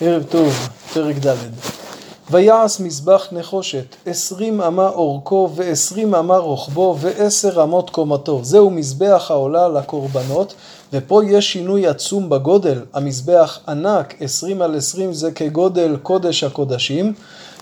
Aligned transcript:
ערב 0.00 0.22
טוב, 0.22 0.68
פרק 0.94 1.16
ד' 1.26 1.36
ויעש 2.30 2.80
מזבח 2.80 3.28
נחושת, 3.32 3.96
עשרים 4.06 4.60
אמה 4.60 4.88
אורכו 4.88 5.50
ועשרים 5.54 6.14
אמה 6.14 6.36
רוחבו 6.36 6.96
ועשר 7.00 7.62
אמות 7.62 7.90
קומתו. 7.90 8.40
זהו 8.42 8.70
מזבח 8.70 9.26
העולה 9.30 9.68
לקורבנות, 9.68 10.54
ופה 10.92 11.22
יש 11.24 11.52
שינוי 11.52 11.86
עצום 11.86 12.28
בגודל. 12.28 12.80
המזבח 12.94 13.58
ענק, 13.68 14.14
עשרים 14.20 14.62
על 14.62 14.76
עשרים 14.76 15.12
זה 15.12 15.32
כגודל 15.32 15.96
קודש 16.02 16.44
הקודשים, 16.44 17.12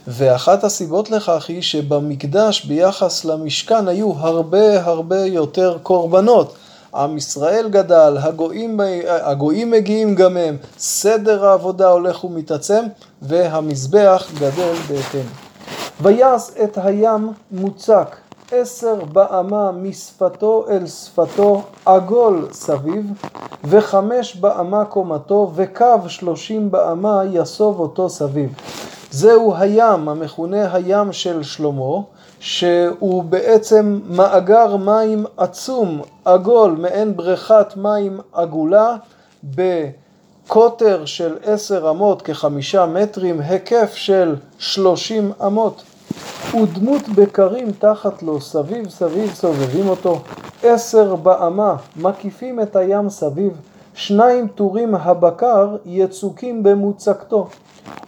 ואחת 0.08 0.64
הסיבות 0.64 1.10
לכך 1.10 1.44
היא 1.48 1.62
שבמקדש 1.62 2.64
ביחס 2.64 3.24
למשכן 3.24 3.88
היו 3.88 4.12
הרבה 4.16 4.84
הרבה 4.84 5.26
יותר 5.26 5.78
קורבנות. 5.82 6.54
עם 6.96 7.16
ישראל 7.16 7.68
גדל, 7.68 8.16
הגויים, 8.20 8.80
הגויים 9.08 9.70
מגיעים 9.70 10.14
גם 10.14 10.36
הם, 10.36 10.56
סדר 10.78 11.46
העבודה 11.46 11.88
הולך 11.88 12.24
ומתעצם, 12.24 12.84
והמזבח 13.22 14.30
גדל 14.34 14.74
בהתאם. 14.88 15.26
ויעש 16.00 16.50
את 16.64 16.78
הים 16.82 17.32
מוצק, 17.50 18.16
עשר 18.52 18.94
באמה 19.04 19.72
משפתו 19.72 20.64
אל 20.70 20.86
שפתו, 20.86 21.62
עגול 21.84 22.48
סביב, 22.52 23.06
וחמש 23.64 24.36
באמה 24.36 24.84
קומתו, 24.84 25.52
וקו 25.54 26.08
שלושים 26.08 26.70
באמה 26.70 27.22
יסוב 27.32 27.80
אותו 27.80 28.10
סביב. 28.10 28.54
זהו 29.10 29.54
הים 29.56 30.08
המכונה 30.08 30.74
הים 30.74 31.12
של 31.12 31.42
שלמה, 31.42 32.00
שהוא 32.40 33.24
בעצם 33.24 34.00
מאגר 34.08 34.76
מים 34.76 35.24
עצום, 35.36 36.02
עגול, 36.24 36.70
מעין 36.70 37.16
בריכת 37.16 37.66
מים 37.76 38.20
עגולה, 38.32 38.96
בקוטר 39.44 41.04
של 41.04 41.36
עשר 41.44 41.90
אמות, 41.90 42.22
כחמישה 42.22 42.86
מטרים, 42.86 43.40
היקף 43.40 43.94
של 43.94 44.34
שלושים 44.58 45.32
אמות, 45.46 45.82
ודמות 46.54 47.08
בקרים 47.08 47.72
תחת 47.72 48.22
לו, 48.22 48.40
סביב 48.40 48.90
סביב 48.90 49.34
סובבים 49.34 49.88
אותו, 49.88 50.20
עשר 50.62 51.16
באמה, 51.16 51.76
מקיפים 51.96 52.60
את 52.60 52.76
הים 52.76 53.10
סביב, 53.10 53.52
שניים 53.96 54.48
טורים 54.48 54.94
הבקר 54.94 55.76
יצוקים 55.86 56.62
במוצקתו. 56.62 57.46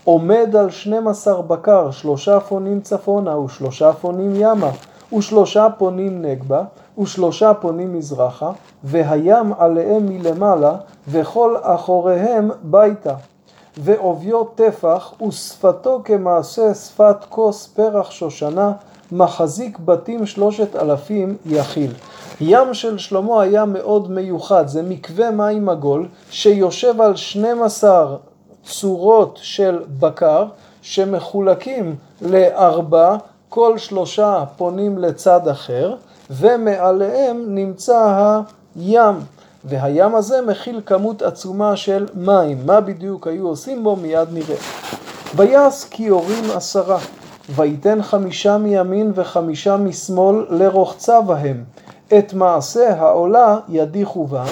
עומד 0.05 0.57
על 0.57 0.71
12 0.71 1.43
בקר, 1.43 1.91
שלושה 1.91 2.41
פונים 2.41 2.81
צפונה 2.81 3.39
ושלושה 3.39 3.93
פונים 3.93 4.33
ימה, 4.35 4.71
ושלושה 5.17 5.69
פונים 5.79 6.23
נגבה, 6.23 6.65
ושלושה 6.99 7.55
פונים 7.55 7.99
מזרחה, 7.99 8.51
והים 8.85 9.53
עליהם 9.59 10.07
מלמעלה, 10.07 10.77
וכל 11.09 11.57
אחוריהם 11.63 12.51
ביתה. 12.63 13.15
ועוביו 13.79 14.45
טפח, 14.45 15.13
ושפתו 15.29 16.01
כמעשה 16.05 16.75
שפת 16.75 17.25
כוס 17.29 17.67
פרח 17.67 18.11
שושנה, 18.11 18.73
מחזיק 19.13 19.79
בתים 19.79 20.27
שלושת 20.27 20.77
אלפים 20.77 21.37
יכיל. 21.47 21.93
ים 22.41 22.75
של 22.75 22.99
שלמה 22.99 23.43
היה 23.43 23.65
מאוד 23.65 24.11
מיוחד, 24.11 24.69
זה 24.69 24.83
מקווה 24.83 25.31
מים 25.31 25.69
עגול 25.69 26.09
שיושב 26.31 27.01
על 27.01 27.17
12 27.17 28.17
צורות 28.65 29.39
של 29.43 29.83
בקר 29.99 30.47
שמחולקים 30.83 31.97
לארבע, 32.23 33.17
כל 33.49 33.79
שלושה 33.79 34.45
פונים 34.57 34.99
לצד 34.99 35.49
אחר, 35.49 35.95
ומעליהם 36.31 37.45
נמצא 37.55 38.41
הים. 38.77 39.15
והים 39.65 40.15
הזה 40.15 40.41
מכיל 40.43 40.81
כמות 40.87 41.23
עצומה 41.23 41.77
של 41.77 42.07
מים. 42.15 42.59
מה 42.67 42.81
בדיוק 42.81 43.27
היו 43.27 43.49
עושים 43.49 43.85
בו 43.85 43.97
מיד 43.97 44.29
נראה. 44.33 44.57
ויעש 45.37 45.85
כיורים 45.85 46.45
עשרה, 46.55 46.99
ויתן 47.55 48.03
חמישה 48.03 48.59
מימין 48.59 49.13
וחמישה 49.15 49.77
משמאל 49.77 50.47
לרוחצה 50.51 51.21
בהם. 51.21 51.65
את 52.19 52.35
מעשה 52.35 52.95
העולה 52.99 53.59
ידיחו 53.69 54.27
בם, 54.27 54.47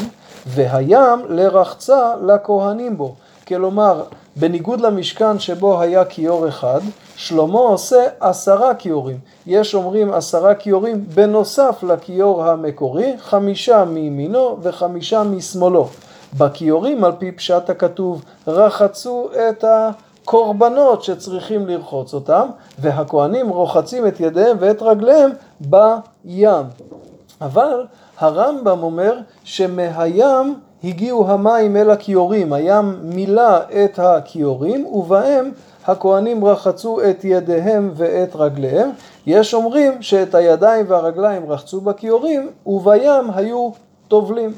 והים 0.47 1.21
לרחצה 1.29 2.13
לכהנים 2.23 2.97
בו. 2.97 3.15
כלומר, 3.49 4.03
בניגוד 4.37 4.81
למשכן 4.81 5.39
שבו 5.39 5.81
היה 5.81 6.05
כיור 6.05 6.49
אחד, 6.49 6.81
שלמה 7.17 7.59
עושה 7.59 8.05
עשרה 8.21 8.75
כיורים. 8.75 9.19
יש 9.47 9.75
אומרים 9.75 10.13
עשרה 10.13 10.55
כיורים 10.55 11.05
בנוסף 11.15 11.83
לכיור 11.83 12.45
המקורי, 12.45 13.15
חמישה 13.19 13.85
מימינו 13.85 14.59
וחמישה 14.63 15.23
משמאלו. 15.23 15.89
בכיורים, 16.39 17.05
על 17.05 17.13
פי 17.19 17.33
פשט 17.33 17.71
הכתוב, 17.71 18.25
רחצו 18.47 19.29
את 19.49 19.65
הקורבנות 19.69 21.03
שצריכים 21.03 21.67
לרחוץ 21.67 22.15
אותם, 22.15 22.49
והכוהנים 22.79 23.49
רוחצים 23.49 24.07
את 24.07 24.21
ידיהם 24.21 24.57
ואת 24.61 24.83
רגליהם 24.83 25.31
בים. 25.61 26.67
אבל 27.41 27.87
הרמב"ם 28.19 28.83
אומר 28.83 29.19
שמהים 29.45 30.55
הגיעו 30.85 31.31
המים 31.31 31.77
אל 31.77 31.91
הכיורים, 31.91 32.53
הים 32.53 32.99
מילא 33.03 33.59
את 33.85 33.99
הכיורים 33.99 34.87
ובהם 34.87 35.51
הכהנים 35.87 36.45
רחצו 36.45 37.01
את 37.11 37.25
ידיהם 37.25 37.91
ואת 37.95 38.37
רגליהם. 38.37 38.91
יש 39.27 39.55
אומרים 39.55 40.03
שאת 40.03 40.35
הידיים 40.35 40.85
והרגליים 40.89 41.53
רחצו 41.53 41.81
בכיורים 41.81 42.51
ובים 42.67 43.31
היו 43.35 43.71
טובלים. 44.09 44.53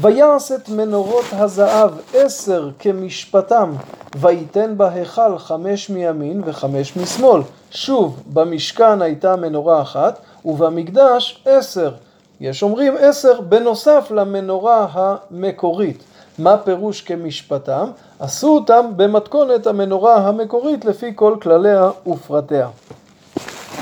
ויעש 0.00 0.52
את 0.52 0.68
מנורות 0.68 1.24
הזהב 1.32 1.90
עשר 2.14 2.70
כמשפטם, 2.78 3.72
ויתן 4.16 4.74
בהיכל 4.76 5.38
חמש 5.38 5.90
מימין 5.90 6.42
וחמש 6.44 6.96
משמאל. 6.96 7.42
שוב, 7.70 8.22
במשכן 8.32 9.02
הייתה 9.02 9.36
מנורה 9.36 9.82
אחת, 9.82 10.18
ובמקדש 10.44 11.42
עשר. 11.46 11.92
יש 12.40 12.62
אומרים 12.62 12.94
עשר 13.00 13.40
בנוסף 13.40 14.10
למנורה 14.10 14.86
המקורית. 14.92 16.02
מה 16.38 16.56
פירוש 16.56 17.00
כמשפטם? 17.00 17.90
עשו 18.20 18.48
אותם 18.48 18.86
במתכונת 18.96 19.66
המנורה 19.66 20.16
המקורית 20.16 20.84
לפי 20.84 21.12
כל 21.14 21.36
כלליה 21.42 21.90
ופרטיה. 22.06 22.68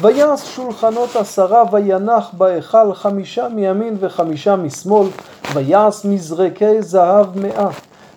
ויעש 0.00 0.56
שולחנות 0.56 1.16
עשרה 1.16 1.62
וינח 1.72 2.30
בהיכל 2.32 2.94
חמישה 2.94 3.48
מימין 3.48 3.96
וחמישה 4.00 4.56
משמאל, 4.56 5.08
ויעש 5.54 6.04
מזרקי 6.04 6.82
זהב 6.82 7.38
מאה. 7.38 7.68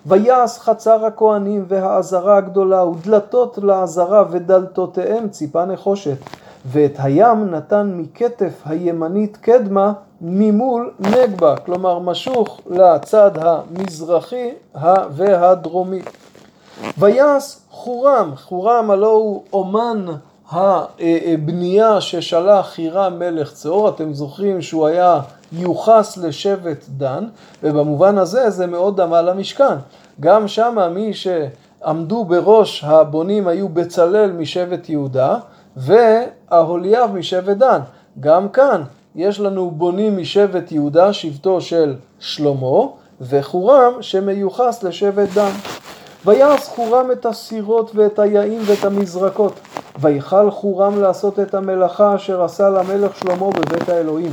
ויעש 0.06 0.58
חצר 0.58 1.06
הכהנים 1.06 1.64
והעזרה 1.68 2.36
הגדולה 2.36 2.84
ודלתות 2.84 3.58
לעזרה 3.62 4.24
ודלתותיהם 4.30 5.28
ציפה 5.28 5.64
נחושת. 5.64 6.16
ואת 6.66 6.96
הים 6.98 7.50
נתן 7.50 7.92
מכתף 7.96 8.62
הימנית 8.64 9.36
קדמה 9.36 9.92
ממול 10.20 10.90
נגבה, 10.98 11.56
כלומר 11.56 11.98
משוך 11.98 12.60
לצד 12.70 13.30
המזרחי 13.34 14.50
והדרומי. 15.10 16.00
ויעש 16.98 17.56
חורם, 17.70 18.32
חורם 18.36 18.90
הלא 18.90 19.12
הוא 19.12 19.42
אומן 19.52 20.06
הבנייה 20.50 22.00
ששלח 22.00 22.66
חירם 22.66 23.18
מלך 23.18 23.52
צור, 23.52 23.88
אתם 23.88 24.14
זוכרים 24.14 24.62
שהוא 24.62 24.86
היה 24.86 25.20
יוחס 25.52 26.16
לשבט 26.16 26.84
דן, 26.88 27.24
ובמובן 27.62 28.18
הזה 28.18 28.50
זה 28.50 28.66
מאוד 28.66 29.00
דמה 29.00 29.22
למשכן. 29.22 29.74
גם 30.20 30.48
שמה 30.48 30.88
מי 30.88 31.12
שעמדו 31.14 32.24
בראש 32.24 32.84
הבונים 32.84 33.48
היו 33.48 33.68
בצלאל 33.68 34.32
משבט 34.32 34.88
יהודה, 34.88 35.36
ואהוליאב 35.76 37.14
משבט 37.14 37.56
דן. 37.56 37.80
גם 38.20 38.48
כאן 38.48 38.82
יש 39.14 39.40
לנו 39.40 39.70
בונים 39.70 40.18
משבט 40.18 40.72
יהודה, 40.72 41.12
שבטו 41.12 41.60
של 41.60 41.94
שלמה, 42.18 42.86
וחורם 43.20 43.92
שמיוחס 44.00 44.82
לשבט 44.82 45.28
דן. 45.34 45.50
ויעש 46.26 46.68
חורם 46.68 47.12
את 47.12 47.26
הסירות 47.26 47.90
ואת 47.94 48.18
היעים 48.18 48.62
ואת 48.66 48.84
המזרקות. 48.84 49.52
ויכל 50.00 50.50
חורם 50.50 51.00
לעשות 51.00 51.38
את 51.38 51.54
המלאכה 51.54 52.14
אשר 52.14 52.42
עשה 52.44 52.70
למלך 52.70 53.16
שלמה 53.16 53.50
בבית 53.50 53.88
האלוהים. 53.88 54.32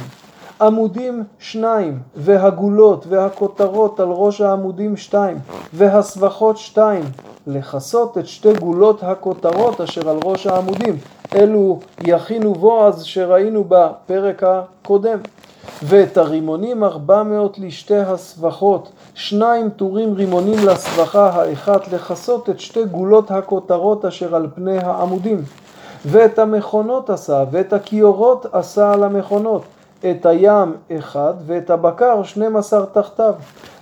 עמודים 0.62 1.24
שניים, 1.39 2.00
והגולות 2.16 3.06
והכותרות 3.10 4.00
על 4.00 4.07
ראש 4.10 4.42
העמודים 4.42 4.98
שתיים, 4.98 5.38
והסבכות 5.74 6.57
שתיים, 6.57 7.04
לכסות 7.48 8.18
את 8.18 8.28
שתי 8.28 8.54
גולות 8.54 9.04
הכותרות 9.04 9.82
אשר 9.82 10.10
על 10.10 10.18
ראש 10.24 10.48
העמודים. 10.48 10.98
אלו 11.36 11.80
יכינו 12.02 12.54
בועז 12.54 13.04
שראינו 13.04 13.64
בפרק 13.68 14.44
הקודם. 14.44 15.20
ואת 15.84 16.18
הרימונים 16.18 16.84
ארבע 16.84 17.24
מאות 17.24 17.60
לשתי 17.60 17.98
הסבכות, 17.98 18.90
שניים 19.14 19.70
טורים 19.70 20.14
רימונים 20.14 20.68
לסבכה 20.68 21.30
האחת, 21.30 21.94
לכסות 21.94 22.50
את 22.50 22.60
שתי 22.60 22.86
גולות 22.86 23.32
הכותרות 23.32 24.06
אשר 24.06 24.36
על 24.36 24.48
פני 24.56 24.78
העמודים. 24.78 25.42
ואת 26.06 26.40
המכונות 26.40 27.10
עשה, 27.10 27.44
ואת 27.52 27.74
הכיורות 27.74 28.46
עשה 28.52 28.94
על 28.94 29.04
המכונות, 29.04 29.62
את 30.00 30.26
הים 30.26 30.74
אחד 30.98 31.34
ואת 31.46 31.70
הבקר 31.70 32.24
שנים 32.24 32.58
עשר 32.58 32.86
תחתיו, 32.86 33.34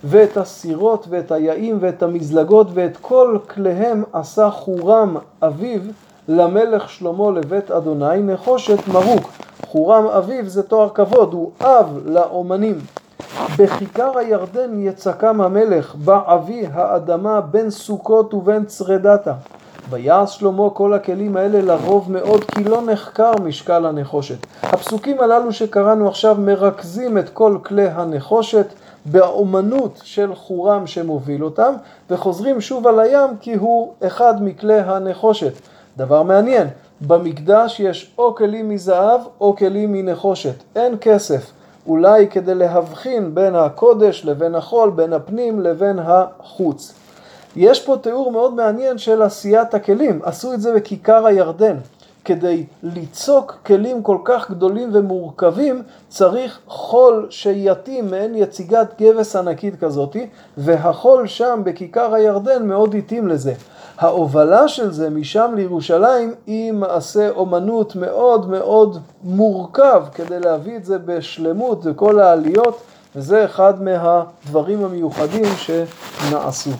ואת 0.04 0.38
הסירות 0.38 1.06
ואת 1.10 1.32
היעים 1.32 1.78
ואת 1.82 2.04
המזלגות 2.04 2.68
ואת 2.74 2.98
כל 3.02 3.38
כליהם 3.54 4.04
עשה 4.14 4.50
חורם 4.50 5.18
אביו 5.42 5.82
למלך 6.28 6.90
שלמה 6.90 7.32
לבית 7.32 7.72
אדוני 7.72 8.22
נחושת 8.22 8.88
מרוק. 8.88 9.32
חורם 9.68 10.06
אביו 10.06 10.50
זה 10.50 10.64
תואר 10.64 10.90
כבוד, 10.90 11.34
הוא 11.34 11.52
אב 11.62 12.00
לאומנים. 12.06 12.80
בכיכר 13.58 14.18
הירדן 14.18 14.80
יצקם 14.80 15.42
המלך, 15.42 15.96
בעבי 15.96 16.66
האדמה 16.74 17.42
בין 17.42 17.70
סוכות 17.70 18.34
ובין 18.34 18.66
צרדתה. 18.66 19.34
ויעש 19.90 20.40
שלמה 20.40 20.70
כל 20.70 20.94
הכלים 20.94 21.38
האלה 21.38 21.62
לרוב 21.62 22.12
מאוד 22.12 22.44
כי 22.44 22.64
לא 22.64 22.82
נחקר 22.86 23.32
משקל 23.44 23.86
הנחושת. 23.86 24.38
הפסוקים 24.64 25.22
הללו 25.22 25.54
שקראנו 25.54 26.08
עכשיו 26.08 26.36
מרכזים 26.40 27.18
את 27.18 27.30
כל 27.30 27.58
כלי 27.64 27.88
הנחושת 27.88 28.68
באומנות 29.06 30.00
של 30.04 30.36
חורם 30.36 30.88
שמוביל 30.88 31.44
אותם 31.44 31.74
וחוזרים 32.10 32.62
שוב 32.62 32.88
על 32.88 33.00
הים 33.00 33.30
כי 33.40 33.54
הוא 33.54 33.94
אחד 34.08 34.44
מכלי 34.44 34.80
הנחושת. 34.80 35.54
דבר 35.98 36.24
מעניין, 36.24 36.68
במקדש 37.02 37.80
יש 37.80 38.14
או 38.18 38.36
כלים 38.36 38.70
מזהב 38.70 39.22
או 39.42 39.56
כלים 39.56 39.94
מנחושת, 39.94 40.64
אין 40.76 40.98
כסף. 41.02 41.52
אולי 41.88 42.28
כדי 42.28 42.56
להבחין 42.56 43.36
בין 43.36 43.56
הקודש 43.56 44.26
לבין 44.26 44.56
החול, 44.56 44.90
בין 44.90 45.14
הפנים 45.14 45.60
לבין 45.60 46.00
החוץ. 46.00 47.05
יש 47.56 47.86
פה 47.86 47.98
תיאור 48.02 48.32
מאוד 48.32 48.54
מעניין 48.54 48.98
של 48.98 49.22
עשיית 49.22 49.74
הכלים, 49.74 50.20
עשו 50.24 50.54
את 50.54 50.62
זה 50.62 50.74
בכיכר 50.74 51.26
הירדן. 51.26 51.76
כדי 52.26 52.66
ליצוק 52.84 53.58
כלים 53.66 54.04
כל 54.04 54.18
כך 54.24 54.52
גדולים 54.52 54.90
ומורכבים 54.94 55.84
צריך 56.10 56.60
חול 56.68 57.28
שיתאים 57.30 58.12
מעין 58.12 58.36
יציגת 58.36 59.02
גבס 59.02 59.36
ענקית 59.36 59.80
כזאתי 59.80 60.28
והחול 60.58 61.28
שם 61.28 61.62
בכיכר 61.64 62.14
הירדן 62.14 62.68
מאוד 62.68 62.96
התאים 62.96 63.28
לזה. 63.28 63.54
ההובלה 63.98 64.68
של 64.68 64.92
זה 64.92 65.10
משם 65.10 65.54
לירושלים 65.56 66.34
היא 66.48 66.72
מעשה 66.72 67.30
אומנות 67.30 67.96
מאוד 67.96 68.50
מאוד 68.50 68.98
מורכב 69.24 70.04
כדי 70.14 70.40
להביא 70.40 70.78
את 70.78 70.86
זה 70.86 70.98
בשלמות 70.98 71.82
וכל 71.84 72.20
העליות 72.20 72.82
וזה 73.16 73.46
אחד 73.46 73.84
מהדברים 73.84 74.86
המיוחדים 74.86 75.46
שנעשו. 75.58 76.72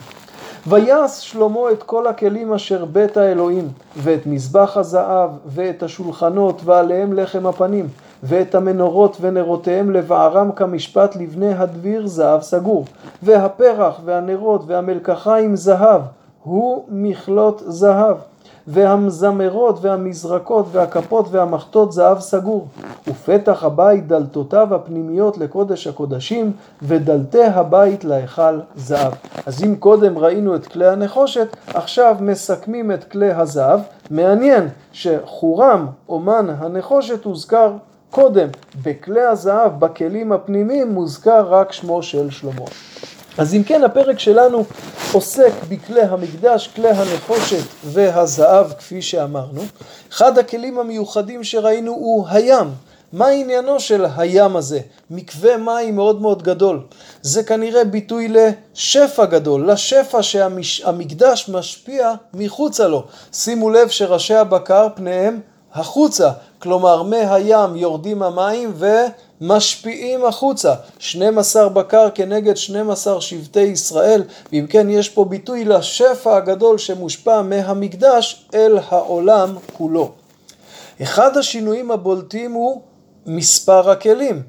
ויעש 0.68 1.30
שלמה 1.30 1.70
את 1.72 1.82
כל 1.82 2.06
הכלים 2.06 2.52
אשר 2.52 2.84
בית 2.84 3.16
האלוהים, 3.16 3.68
ואת 3.96 4.26
מזבח 4.26 4.76
הזהב, 4.76 5.30
ואת 5.46 5.82
השולחנות, 5.82 6.60
ועליהם 6.64 7.12
לחם 7.12 7.46
הפנים, 7.46 7.88
ואת 8.22 8.54
המנורות 8.54 9.16
ונרותיהם 9.20 9.90
לבערם 9.90 10.52
כמשפט 10.52 11.16
לבני 11.16 11.54
הדביר 11.54 12.06
זהב 12.06 12.42
סגור, 12.42 12.84
והפרח 13.22 14.00
והנרות 14.04 14.62
והמלקחיים 14.66 15.56
זהב, 15.56 16.00
הוא 16.42 16.84
מכלות 16.88 17.62
זהב. 17.66 18.16
והמזמרות 18.68 19.78
והמזרקות 19.80 20.66
והכפות 20.72 21.26
והמחטות 21.30 21.92
זהב 21.92 22.20
סגור. 22.20 22.68
ופתח 23.08 23.64
הבית 23.64 24.06
דלתותיו 24.06 24.74
הפנימיות 24.74 25.38
לקודש 25.38 25.86
הקודשים, 25.86 26.52
ודלתי 26.82 27.44
הבית 27.44 28.04
להיכל 28.04 28.60
זהב. 28.76 29.12
אז 29.46 29.64
אם 29.64 29.76
קודם 29.76 30.18
ראינו 30.18 30.54
את 30.54 30.66
כלי 30.66 30.88
הנחושת, 30.88 31.56
עכשיו 31.66 32.16
מסכמים 32.20 32.92
את 32.92 33.04
כלי 33.04 33.32
הזהב. 33.32 33.80
מעניין 34.10 34.68
שחורם, 34.92 35.86
אומן 36.08 36.46
הנחושת, 36.58 37.24
הוזכר 37.24 37.72
קודם. 38.10 38.48
בכלי 38.82 39.22
הזהב, 39.22 39.80
בכלים 39.80 40.32
הפנימיים, 40.32 40.92
מוזכר 40.92 41.46
רק 41.48 41.72
שמו 41.72 42.02
של 42.02 42.30
שלמה. 42.30 42.64
אז 43.38 43.54
אם 43.54 43.62
כן 43.62 43.84
הפרק 43.84 44.18
שלנו 44.18 44.64
עוסק 45.12 45.52
בכלי 45.68 46.02
המקדש, 46.02 46.70
כלי 46.76 46.88
הנחושת 46.88 47.64
והזהב 47.84 48.72
כפי 48.72 49.02
שאמרנו. 49.02 49.62
אחד 50.12 50.38
הכלים 50.38 50.78
המיוחדים 50.78 51.44
שראינו 51.44 51.92
הוא 51.92 52.26
הים. 52.28 52.70
מה 53.12 53.28
עניינו 53.28 53.80
של 53.80 54.06
הים 54.16 54.56
הזה? 54.56 54.80
מקווה 55.10 55.56
מים 55.56 55.96
מאוד 55.96 56.20
מאוד 56.20 56.42
גדול. 56.42 56.80
זה 57.22 57.42
כנראה 57.42 57.84
ביטוי 57.84 58.28
לשפע 58.28 59.24
גדול, 59.24 59.70
לשפע 59.70 60.22
שהמקדש 60.22 61.48
משפיע 61.48 62.12
מחוצה 62.34 62.88
לו. 62.88 63.04
שימו 63.32 63.70
לב 63.70 63.88
שראשי 63.88 64.34
הבקר 64.34 64.88
פניהם 64.94 65.40
החוצה, 65.74 66.30
כלומר 66.58 67.02
מהים 67.02 67.76
יורדים 67.76 68.22
המים 68.22 68.72
ומשפיעים 69.40 70.24
החוצה. 70.24 70.74
12 70.98 71.68
בקר 71.68 72.08
כנגד 72.14 72.56
12 72.56 73.20
שבטי 73.20 73.60
ישראל, 73.60 74.22
ואם 74.52 74.66
כן 74.68 74.90
יש 74.90 75.08
פה 75.08 75.24
ביטוי 75.24 75.64
לשפע 75.64 76.36
הגדול 76.36 76.78
שמושפע 76.78 77.42
מהמקדש 77.42 78.46
אל 78.54 78.78
העולם 78.88 79.56
כולו. 79.72 80.12
אחד 81.02 81.36
השינויים 81.36 81.90
הבולטים 81.90 82.52
הוא 82.52 82.80
מספר 83.26 83.90
הכלים. 83.90 84.42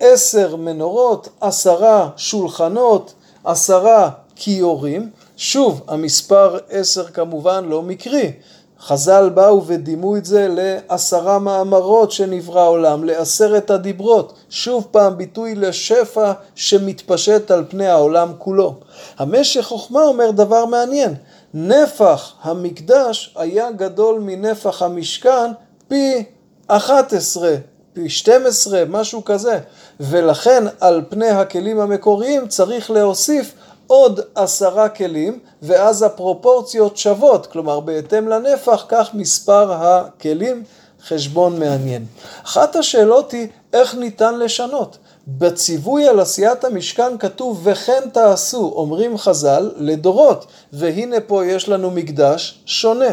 עשר 0.00 0.56
מנורות, 0.56 1.28
עשרה 1.40 2.10
שולחנות, 2.16 3.14
עשרה 3.44 4.10
כיורים. 4.36 5.10
שוב, 5.36 5.82
המספר 5.88 6.58
עשר 6.70 7.04
כמובן 7.06 7.64
לא 7.64 7.82
מקרי. 7.82 8.32
חז"ל 8.80 9.30
באו 9.34 9.66
ודימו 9.66 10.16
את 10.16 10.24
זה 10.24 10.48
לעשרה 10.50 11.38
מאמרות 11.38 12.12
שנברא 12.12 12.60
העולם, 12.60 13.04
לעשרת 13.04 13.70
הדיברות, 13.70 14.32
שוב 14.50 14.86
פעם 14.90 15.16
ביטוי 15.16 15.54
לשפע 15.54 16.32
שמתפשט 16.54 17.50
על 17.50 17.64
פני 17.68 17.86
העולם 17.86 18.32
כולו. 18.38 18.74
המשך 19.18 19.64
חוכמה 19.64 20.02
אומר 20.02 20.30
דבר 20.30 20.66
מעניין, 20.66 21.14
נפח 21.54 22.32
המקדש 22.42 23.34
היה 23.36 23.70
גדול 23.70 24.20
מנפח 24.20 24.82
המשכן 24.82 25.50
פי 25.88 26.24
11, 26.66 27.54
פי 27.92 28.08
12, 28.08 28.82
משהו 28.88 29.24
כזה, 29.24 29.58
ולכן 30.00 30.64
על 30.80 31.02
פני 31.08 31.28
הכלים 31.28 31.80
המקוריים 31.80 32.48
צריך 32.48 32.90
להוסיף 32.90 33.54
עוד 33.88 34.20
עשרה 34.34 34.88
כלים, 34.88 35.38
ואז 35.62 36.02
הפרופורציות 36.02 36.96
שוות, 36.96 37.46
כלומר 37.46 37.80
בהתאם 37.80 38.28
לנפח, 38.28 38.84
כך 38.88 39.10
מספר 39.14 39.72
הכלים, 39.72 40.62
חשבון 41.06 41.60
מעניין. 41.60 42.06
אחת 42.44 42.76
השאלות 42.76 43.32
היא, 43.32 43.48
איך 43.72 43.94
ניתן 43.94 44.38
לשנות? 44.38 44.98
בציווי 45.28 46.08
על 46.08 46.20
עשיית 46.20 46.64
המשכן 46.64 47.18
כתוב 47.18 47.60
וכן 47.62 48.02
תעשו, 48.12 48.72
אומרים 48.76 49.18
חז"ל, 49.18 49.70
לדורות, 49.76 50.46
והנה 50.72 51.20
פה 51.20 51.46
יש 51.46 51.68
לנו 51.68 51.90
מקדש 51.90 52.58
שונה. 52.66 53.10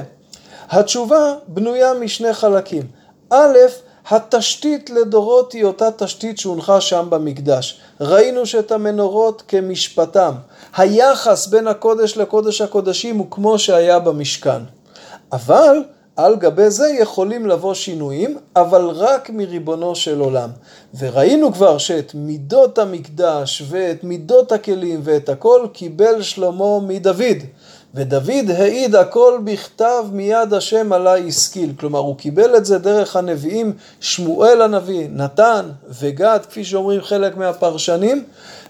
התשובה 0.70 1.34
בנויה 1.48 1.94
משני 1.94 2.34
חלקים. 2.34 2.84
א', 3.30 3.58
התשתית 4.10 4.90
לדורות 4.90 5.54
היא 5.54 5.64
אותה 5.64 5.92
תשתית 5.92 6.38
שהונחה 6.38 6.82
שם 6.82 7.08
במקדש. 7.10 7.80
ראינו 8.02 8.46
שאת 8.46 8.72
המנורות 8.72 9.44
כמשפטם. 9.48 10.34
היחס 10.78 11.48
בין 11.48 11.68
הקודש 11.68 12.18
לקודש 12.18 12.62
הקודשים 12.62 13.18
הוא 13.18 13.28
כמו 13.32 13.60
שהיה 13.60 14.00
במשכן. 14.00 14.62
אבל 15.32 15.84
על 16.16 16.36
גבי 16.36 16.70
זה 16.70 16.90
יכולים 17.00 17.46
לבוא 17.46 17.74
שינויים, 17.74 18.38
אבל 18.56 18.86
רק 18.86 19.30
מריבונו 19.30 19.96
של 19.96 20.20
עולם. 20.20 20.50
וראינו 21.00 21.54
כבר 21.54 21.78
שאת 21.78 22.12
מידות 22.16 22.78
המקדש 22.78 23.64
ואת 23.70 24.04
מידות 24.04 24.52
הכלים 24.52 25.02
ואת 25.04 25.30
הכל 25.30 25.68
קיבל 25.74 26.22
שלמה 26.22 26.80
מדוד. 26.80 27.38
ודוד 27.96 28.52
העיד 28.58 28.96
הכל 28.96 29.40
בכתב 29.44 30.04
מיד 30.12 30.54
השם 30.54 30.94
עלי 30.94 31.28
השכיל. 31.28 31.74
כלומר, 31.80 32.00
הוא 32.00 32.18
קיבל 32.18 32.56
את 32.56 32.66
זה 32.66 32.78
דרך 32.78 33.16
הנביאים 33.16 33.74
שמואל 34.00 34.62
הנביא, 34.62 35.08
נתן 35.12 35.70
וגד, 36.00 36.40
כפי 36.50 36.66
שאומרים 36.66 37.02
חלק 37.02 37.38
מהפרשנים, 37.38 38.24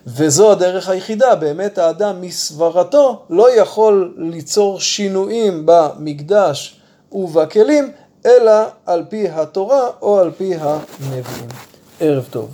וזו 0.07 0.51
הדרך 0.51 0.89
היחידה. 0.89 1.35
באמת 1.35 1.77
האדם 1.77 2.21
מסברתו 2.21 3.25
לא 3.29 3.55
יכול 3.55 4.13
ליצור 4.17 4.79
שינויים 4.79 5.61
במקדש 5.65 6.79
ובכלים, 7.11 7.91
אלא 8.25 8.61
על 8.85 9.03
פי 9.09 9.29
התורה 9.29 9.87
או 10.01 10.19
על 10.19 10.31
פי 10.37 10.53
הנביאים. 10.55 11.49
ערב 11.99 12.25
טוב. 12.31 12.43